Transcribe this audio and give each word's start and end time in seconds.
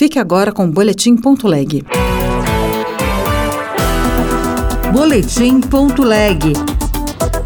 Fique 0.00 0.18
agora 0.18 0.50
com 0.50 0.66
Boletim.leg. 0.66 1.84
Boletim.leg. 4.94 6.54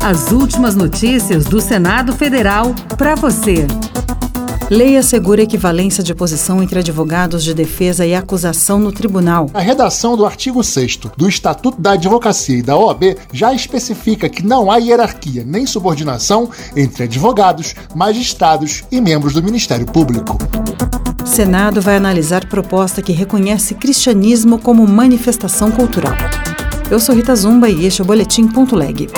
As 0.00 0.30
últimas 0.30 0.76
notícias 0.76 1.46
do 1.46 1.60
Senado 1.60 2.12
Federal 2.12 2.72
para 2.96 3.16
você. 3.16 3.66
Lei 4.70 4.96
assegura 4.96 5.42
equivalência 5.42 6.02
de 6.02 6.14
posição 6.14 6.62
entre 6.62 6.78
advogados 6.78 7.42
de 7.42 7.52
defesa 7.52 8.06
e 8.06 8.14
acusação 8.14 8.78
no 8.78 8.92
tribunal. 8.92 9.50
A 9.52 9.60
redação 9.60 10.16
do 10.16 10.24
artigo 10.24 10.62
6 10.62 11.00
do 11.16 11.28
Estatuto 11.28 11.80
da 11.80 11.94
Advocacia 11.94 12.58
e 12.58 12.62
da 12.62 12.76
OAB 12.76 13.16
já 13.32 13.52
especifica 13.52 14.28
que 14.28 14.46
não 14.46 14.70
há 14.70 14.76
hierarquia 14.76 15.42
nem 15.44 15.66
subordinação 15.66 16.48
entre 16.76 17.02
advogados, 17.02 17.74
magistrados 17.96 18.84
e 18.92 19.00
membros 19.00 19.34
do 19.34 19.42
Ministério 19.42 19.86
Público. 19.86 20.38
Senado 21.34 21.80
vai 21.80 21.96
analisar 21.96 22.46
proposta 22.46 23.02
que 23.02 23.10
reconhece 23.10 23.74
cristianismo 23.74 24.56
como 24.56 24.86
manifestação 24.86 25.68
cultural. 25.68 26.14
Eu 26.88 27.00
sou 27.00 27.12
Rita 27.12 27.34
Zumba 27.34 27.68
e 27.68 27.86
este 27.86 28.00
é 28.00 28.04
o 28.04 28.06
Boletim 28.06 28.46
Ponto 28.46 28.76
Leg. 28.76 29.08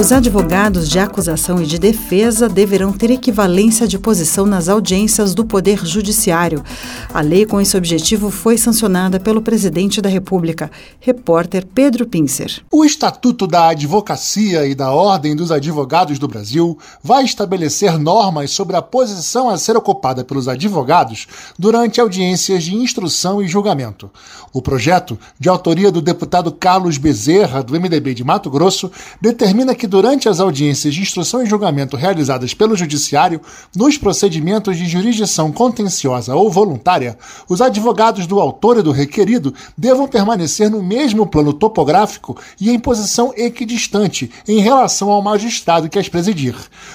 Os 0.00 0.12
advogados 0.12 0.88
de 0.88 0.98
acusação 0.98 1.60
e 1.60 1.66
de 1.66 1.78
defesa 1.78 2.48
deverão 2.48 2.90
ter 2.90 3.10
equivalência 3.10 3.86
de 3.86 3.98
posição 3.98 4.46
nas 4.46 4.66
audiências 4.66 5.34
do 5.34 5.44
Poder 5.44 5.84
Judiciário. 5.84 6.64
A 7.12 7.20
lei 7.20 7.44
com 7.44 7.60
esse 7.60 7.76
objetivo 7.76 8.30
foi 8.30 8.56
sancionada 8.56 9.20
pelo 9.20 9.42
presidente 9.42 10.00
da 10.00 10.08
República. 10.08 10.70
Repórter 11.00 11.66
Pedro 11.66 12.06
Pincer. 12.06 12.62
O 12.72 12.82
Estatuto 12.82 13.46
da 13.46 13.68
Advocacia 13.68 14.66
e 14.66 14.74
da 14.74 14.90
Ordem 14.90 15.36
dos 15.36 15.52
Advogados 15.52 16.18
do 16.18 16.26
Brasil 16.26 16.78
vai 17.04 17.24
estabelecer 17.24 17.98
normas 17.98 18.52
sobre 18.52 18.76
a 18.76 18.82
posição 18.82 19.50
a 19.50 19.58
ser 19.58 19.76
ocupada 19.76 20.24
pelos 20.24 20.48
advogados 20.48 21.26
durante 21.58 22.00
audiências 22.00 22.64
de 22.64 22.74
instrução 22.74 23.42
e 23.42 23.46
julgamento. 23.46 24.10
O 24.50 24.62
projeto, 24.62 25.18
de 25.38 25.50
autoria 25.50 25.92
do 25.92 26.00
deputado 26.00 26.50
Carlos 26.50 26.96
Bezerra, 26.96 27.62
do 27.62 27.78
MDB 27.78 28.14
de 28.14 28.24
Mato 28.24 28.48
Grosso, 28.48 28.90
determina 29.20 29.74
que 29.74 29.89
durante 29.90 30.28
as 30.28 30.38
audiências 30.38 30.94
de 30.94 31.02
instrução 31.02 31.42
e 31.42 31.46
julgamento 31.46 31.96
realizadas 31.96 32.54
pelo 32.54 32.76
Judiciário, 32.76 33.40
nos 33.74 33.98
procedimentos 33.98 34.78
de 34.78 34.86
jurisdição 34.86 35.50
contenciosa 35.50 36.34
ou 36.34 36.48
voluntária, 36.48 37.18
os 37.48 37.60
advogados 37.60 38.26
do 38.26 38.38
autor 38.40 38.78
e 38.78 38.82
do 38.82 38.92
requerido 38.92 39.52
devam 39.76 40.06
permanecer 40.06 40.70
no 40.70 40.80
mesmo 40.82 41.26
plano 41.26 41.52
topográfico 41.52 42.38
e 42.60 42.70
em 42.70 42.78
posição 42.78 43.34
equidistante 43.36 44.30
em 44.46 44.60
relação 44.60 45.10
ao 45.10 45.20
magistrado 45.20 45.88
que 45.88 45.98
as 45.98 46.08
presidir. 46.08 46.54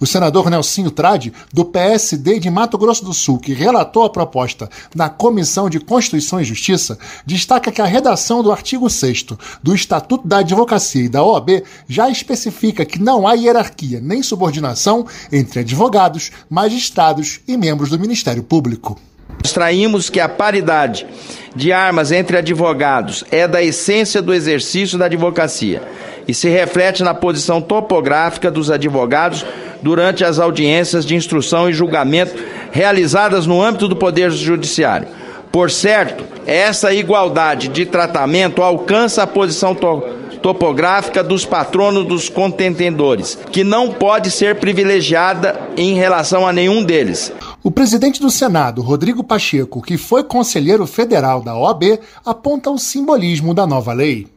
O 0.00 0.06
senador 0.06 0.48
Nelsinho 0.48 0.90
Trade, 0.90 1.32
do 1.52 1.64
PSD 1.64 2.38
de 2.38 2.48
Mato 2.48 2.78
Grosso 2.78 3.04
do 3.04 3.12
Sul, 3.12 3.38
que 3.38 3.52
relatou 3.52 4.04
a 4.04 4.10
proposta 4.10 4.70
na 4.94 5.08
Comissão 5.08 5.68
de 5.68 5.80
Constituição 5.80 6.40
e 6.40 6.44
Justiça, 6.44 6.96
destaca 7.26 7.72
que 7.72 7.82
a 7.82 7.86
redação 7.86 8.44
do 8.44 8.52
artigo 8.52 8.88
6 8.88 9.26
do 9.62 9.74
Estatuto 9.74 10.28
da 10.28 10.38
Advocacia 10.38 11.04
e 11.04 11.08
da 11.08 11.24
OAB 11.24 11.64
já 11.88 12.08
especifica 12.08 12.75
que 12.84 13.00
não 13.00 13.26
há 13.26 13.34
hierarquia 13.34 14.00
nem 14.02 14.22
subordinação 14.22 15.06
entre 15.32 15.60
advogados, 15.60 16.30
magistrados 16.50 17.40
e 17.46 17.56
membros 17.56 17.90
do 17.90 17.98
Ministério 17.98 18.42
Público. 18.42 18.98
Extraímos 19.42 20.10
que 20.10 20.20
a 20.20 20.28
paridade 20.28 21.06
de 21.54 21.72
armas 21.72 22.10
entre 22.10 22.38
advogados 22.38 23.24
é 23.30 23.46
da 23.46 23.62
essência 23.62 24.20
do 24.20 24.34
exercício 24.34 24.98
da 24.98 25.06
advocacia 25.06 25.82
e 26.26 26.34
se 26.34 26.48
reflete 26.48 27.02
na 27.02 27.14
posição 27.14 27.60
topográfica 27.60 28.50
dos 28.50 28.70
advogados 28.70 29.44
durante 29.82 30.24
as 30.24 30.38
audiências 30.38 31.04
de 31.04 31.14
instrução 31.14 31.68
e 31.68 31.72
julgamento 31.72 32.34
realizadas 32.72 33.46
no 33.46 33.62
âmbito 33.62 33.88
do 33.88 33.96
Poder 33.96 34.30
Judiciário. 34.30 35.08
Por 35.52 35.70
certo, 35.70 36.24
essa 36.46 36.92
igualdade 36.92 37.68
de 37.68 37.86
tratamento 37.86 38.62
alcança 38.62 39.22
a 39.22 39.26
posição 39.26 39.74
topográfica 39.74 40.25
topográfica 40.36 41.22
dos 41.22 41.44
patronos 41.44 42.06
dos 42.06 42.28
contentedores, 42.28 43.38
que 43.50 43.64
não 43.64 43.92
pode 43.92 44.30
ser 44.30 44.56
privilegiada 44.56 45.58
em 45.76 45.94
relação 45.94 46.46
a 46.46 46.52
nenhum 46.52 46.84
deles. 46.84 47.32
O 47.62 47.70
presidente 47.70 48.20
do 48.20 48.30
Senado, 48.30 48.82
Rodrigo 48.82 49.24
Pacheco, 49.24 49.82
que 49.82 49.96
foi 49.96 50.22
conselheiro 50.22 50.86
federal 50.86 51.42
da 51.42 51.56
OAB, 51.56 51.98
aponta 52.24 52.70
o 52.70 52.78
simbolismo 52.78 53.52
da 53.52 53.66
nova 53.66 53.92
lei 53.92 54.35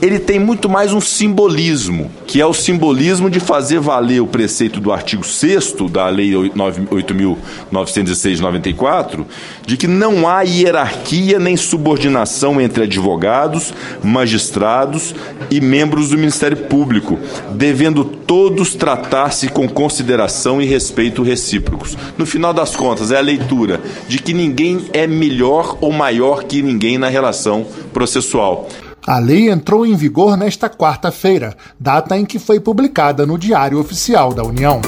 ele 0.00 0.18
tem 0.18 0.38
muito 0.38 0.68
mais 0.68 0.92
um 0.92 1.00
simbolismo, 1.00 2.10
que 2.26 2.40
é 2.40 2.46
o 2.46 2.54
simbolismo 2.54 3.28
de 3.28 3.40
fazer 3.40 3.80
valer 3.80 4.20
o 4.20 4.26
preceito 4.26 4.80
do 4.80 4.92
artigo 4.92 5.26
6 5.26 5.74
da 5.90 6.08
Lei 6.08 6.32
8.906 6.32 8.36
de 8.36 8.42
94, 8.42 9.26
de 9.66 9.76
que 9.76 9.88
não 9.88 10.28
há 10.28 10.42
hierarquia 10.42 11.40
nem 11.40 11.56
subordinação 11.56 12.60
entre 12.60 12.84
advogados, 12.84 13.74
magistrados 14.02 15.14
e 15.50 15.60
membros 15.60 16.10
do 16.10 16.18
Ministério 16.18 16.56
Público, 16.56 17.18
devendo 17.52 18.04
todos 18.04 18.76
tratar-se 18.76 19.48
com 19.48 19.68
consideração 19.68 20.62
e 20.62 20.64
respeito 20.64 21.24
recíprocos. 21.24 21.98
No 22.16 22.24
final 22.24 22.52
das 22.52 22.76
contas, 22.76 23.10
é 23.10 23.18
a 23.18 23.22
leitura 23.22 23.80
de 24.06 24.20
que 24.20 24.32
ninguém 24.32 24.86
é 24.92 25.08
melhor 25.08 25.76
ou 25.80 25.90
maior 25.90 26.44
que 26.44 26.62
ninguém 26.62 26.98
na 26.98 27.08
relação 27.08 27.66
processual. 27.92 28.68
A 29.08 29.18
lei 29.18 29.48
entrou 29.48 29.86
em 29.86 29.96
vigor 29.96 30.36
nesta 30.36 30.68
quarta-feira, 30.68 31.56
data 31.80 32.14
em 32.18 32.26
que 32.26 32.38
foi 32.38 32.60
publicada 32.60 33.24
no 33.24 33.38
Diário 33.38 33.80
Oficial 33.80 34.34
da 34.34 34.44
União. 34.44 34.82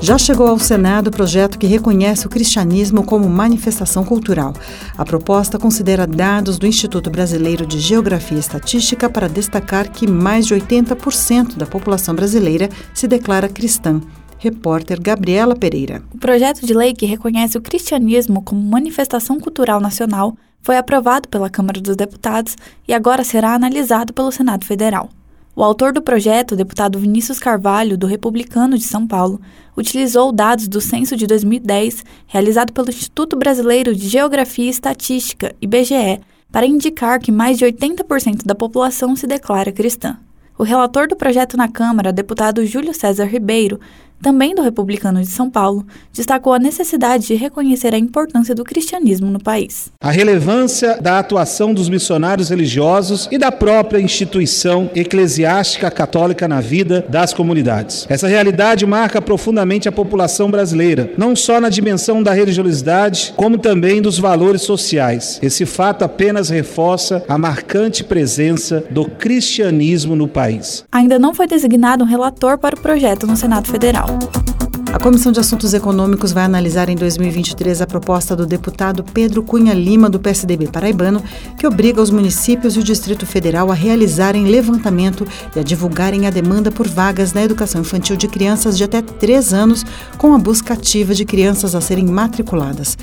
Já 0.00 0.18
chegou 0.18 0.48
ao 0.48 0.58
Senado 0.58 1.06
o 1.06 1.10
projeto 1.12 1.56
que 1.56 1.68
reconhece 1.68 2.26
o 2.26 2.28
cristianismo 2.28 3.04
como 3.04 3.28
manifestação 3.28 4.02
cultural. 4.02 4.52
A 4.98 5.04
proposta 5.04 5.56
considera 5.56 6.04
dados 6.04 6.58
do 6.58 6.66
Instituto 6.66 7.10
Brasileiro 7.10 7.64
de 7.64 7.78
Geografia 7.78 8.38
e 8.38 8.40
Estatística 8.40 9.08
para 9.08 9.28
destacar 9.28 9.88
que 9.88 10.08
mais 10.08 10.44
de 10.44 10.56
80% 10.56 11.56
da 11.56 11.66
população 11.66 12.12
brasileira 12.12 12.68
se 12.92 13.06
declara 13.06 13.48
cristã. 13.48 14.00
Repórter 14.44 15.00
Gabriela 15.00 15.56
Pereira. 15.56 16.02
O 16.12 16.18
projeto 16.18 16.66
de 16.66 16.74
lei 16.74 16.92
que 16.92 17.06
reconhece 17.06 17.56
o 17.56 17.62
cristianismo 17.62 18.42
como 18.42 18.60
manifestação 18.60 19.40
cultural 19.40 19.80
nacional 19.80 20.36
foi 20.60 20.76
aprovado 20.76 21.30
pela 21.30 21.48
Câmara 21.48 21.80
dos 21.80 21.96
Deputados 21.96 22.54
e 22.86 22.92
agora 22.92 23.24
será 23.24 23.54
analisado 23.54 24.12
pelo 24.12 24.30
Senado 24.30 24.66
Federal. 24.66 25.08
O 25.56 25.64
autor 25.64 25.94
do 25.94 26.02
projeto, 26.02 26.52
o 26.52 26.56
deputado 26.56 26.98
Vinícius 26.98 27.38
Carvalho, 27.38 27.96
do 27.96 28.06
Republicano 28.06 28.76
de 28.76 28.84
São 28.84 29.06
Paulo, 29.06 29.40
utilizou 29.74 30.30
dados 30.30 30.68
do 30.68 30.78
censo 30.78 31.16
de 31.16 31.26
2010, 31.26 32.04
realizado 32.26 32.70
pelo 32.70 32.90
Instituto 32.90 33.38
Brasileiro 33.38 33.94
de 33.94 34.06
Geografia 34.06 34.66
e 34.66 34.68
Estatística, 34.68 35.54
IBGE, 35.58 36.20
para 36.52 36.66
indicar 36.66 37.18
que 37.18 37.32
mais 37.32 37.56
de 37.56 37.64
80% 37.64 38.44
da 38.44 38.54
população 38.54 39.16
se 39.16 39.26
declara 39.26 39.72
cristã. 39.72 40.18
O 40.58 40.62
relator 40.62 41.08
do 41.08 41.16
projeto 41.16 41.56
na 41.56 41.66
Câmara, 41.66 42.12
deputado 42.12 42.64
Júlio 42.64 42.94
César 42.94 43.24
Ribeiro, 43.24 43.80
também 44.22 44.54
do 44.54 44.62
Republicano 44.62 45.20
de 45.20 45.26
São 45.26 45.50
Paulo, 45.50 45.86
destacou 46.12 46.54
a 46.54 46.58
necessidade 46.58 47.26
de 47.26 47.34
reconhecer 47.34 47.94
a 47.94 47.98
importância 47.98 48.54
do 48.54 48.64
cristianismo 48.64 49.30
no 49.30 49.38
país. 49.38 49.92
A 50.00 50.10
relevância 50.10 50.98
da 51.00 51.18
atuação 51.18 51.74
dos 51.74 51.88
missionários 51.88 52.48
religiosos 52.48 53.28
e 53.30 53.36
da 53.36 53.52
própria 53.52 54.00
instituição 54.00 54.90
eclesiástica 54.94 55.90
católica 55.90 56.48
na 56.48 56.60
vida 56.60 57.04
das 57.08 57.34
comunidades. 57.34 58.06
Essa 58.08 58.26
realidade 58.26 58.86
marca 58.86 59.20
profundamente 59.20 59.88
a 59.88 59.92
população 59.92 60.50
brasileira, 60.50 61.12
não 61.18 61.36
só 61.36 61.60
na 61.60 61.68
dimensão 61.68 62.22
da 62.22 62.32
religiosidade, 62.32 63.34
como 63.36 63.58
também 63.58 64.00
dos 64.00 64.18
valores 64.18 64.62
sociais. 64.62 65.38
Esse 65.42 65.66
fato 65.66 66.02
apenas 66.02 66.48
reforça 66.48 67.24
a 67.28 67.36
marcante 67.36 68.02
presença 68.02 68.84
do 68.90 69.04
cristianismo 69.04 70.16
no 70.16 70.26
país. 70.26 70.84
Ainda 70.90 71.18
não 71.18 71.34
foi 71.34 71.46
designado 71.46 72.04
um 72.04 72.06
relator 72.06 72.58
para 72.58 72.74
o 72.74 72.80
projeto 72.80 73.26
no 73.26 73.36
Senado 73.36 73.68
Federal. 73.68 74.03
now. 74.06 74.53
A 74.94 74.98
Comissão 75.00 75.32
de 75.32 75.40
Assuntos 75.40 75.74
Econômicos 75.74 76.30
vai 76.30 76.44
analisar 76.44 76.88
em 76.88 76.94
2023 76.94 77.82
a 77.82 77.86
proposta 77.86 78.36
do 78.36 78.46
deputado 78.46 79.02
Pedro 79.02 79.42
Cunha 79.42 79.74
Lima, 79.74 80.08
do 80.08 80.20
PSDB 80.20 80.68
paraibano, 80.68 81.20
que 81.58 81.66
obriga 81.66 82.00
os 82.00 82.10
municípios 82.10 82.76
e 82.76 82.78
o 82.78 82.82
Distrito 82.84 83.26
Federal 83.26 83.72
a 83.72 83.74
realizarem 83.74 84.46
levantamento 84.46 85.26
e 85.54 85.58
a 85.58 85.64
divulgarem 85.64 86.28
a 86.28 86.30
demanda 86.30 86.70
por 86.70 86.86
vagas 86.86 87.32
na 87.32 87.42
educação 87.42 87.80
infantil 87.80 88.14
de 88.14 88.28
crianças 88.28 88.78
de 88.78 88.84
até 88.84 89.02
3 89.02 89.52
anos, 89.52 89.84
com 90.16 90.32
a 90.32 90.38
busca 90.38 90.74
ativa 90.74 91.12
de 91.12 91.24
crianças 91.24 91.74
a 91.74 91.80
serem 91.80 92.06
matriculadas. 92.06 92.96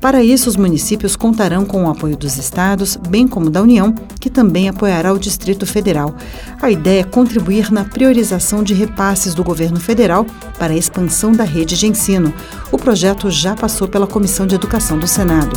Para 0.00 0.24
isso, 0.24 0.48
os 0.48 0.56
municípios 0.56 1.14
contarão 1.14 1.66
com 1.66 1.84
o 1.84 1.90
apoio 1.90 2.16
dos 2.16 2.38
estados, 2.38 2.96
bem 2.96 3.28
como 3.28 3.50
da 3.50 3.60
União, 3.60 3.94
que 4.18 4.30
também 4.30 4.70
apoiará 4.70 5.12
o 5.12 5.18
Distrito 5.18 5.66
Federal. 5.66 6.14
A 6.62 6.70
ideia 6.70 7.02
é 7.02 7.04
contribuir 7.04 7.70
na 7.70 7.84
priorização 7.84 8.62
de 8.62 8.72
repasses 8.72 9.34
do 9.34 9.44
governo 9.44 9.78
federal 9.78 10.24
para 10.58 10.72
a 10.72 10.76
expansão 10.76 11.33
da 11.34 11.44
rede 11.44 11.76
de 11.76 11.86
ensino. 11.86 12.32
O 12.70 12.78
projeto 12.78 13.30
já 13.30 13.54
passou 13.54 13.88
pela 13.88 14.06
Comissão 14.06 14.46
de 14.46 14.54
Educação 14.54 14.98
do 14.98 15.06
Senado. 15.06 15.56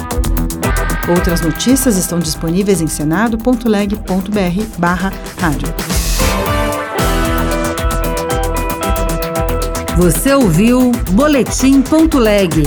Outras 1.09 1.41
notícias 1.41 1.95
estão 1.97 2.19
disponíveis 2.19 2.81
em 2.81 2.87
senado.leg.br 2.87 4.63
barra 4.77 5.13
rádio. 5.39 5.73
Você 9.97 10.33
ouviu 10.33 10.91
Boletim.leg 11.11 12.63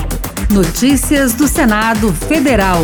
Notícias 0.50 1.32
do 1.32 1.46
Senado 1.46 2.12
Federal. 2.12 2.80